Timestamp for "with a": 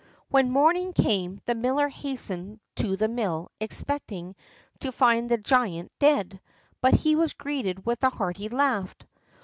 7.85-8.09